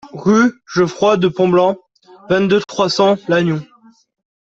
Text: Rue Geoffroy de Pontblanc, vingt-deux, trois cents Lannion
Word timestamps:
Rue 0.13 0.59
Geoffroy 0.65 1.17
de 1.19 1.27
Pontblanc, 1.27 1.77
vingt-deux, 2.27 2.61
trois 2.67 2.89
cents 2.89 3.17
Lannion 3.27 3.61